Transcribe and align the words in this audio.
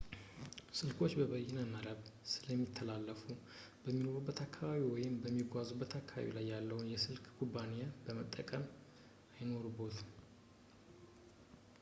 ስልኮች 0.77 1.11
በበይነ 1.17 1.57
መረብ 1.73 1.99
ስለሚተላለፉ 2.31 3.21
በሚኖሩበት 3.83 4.39
አካባቢ 4.45 4.81
ወይም 4.93 5.13
በሚጓዙበት 5.25 5.93
አካባቢ 6.01 6.31
ላይ 6.37 6.47
ያለ 6.53 6.71
የስልክ 6.93 7.27
ኩባንያን 7.41 7.95
መጠቀም 8.21 8.65
አይኖርቦትም 9.37 10.09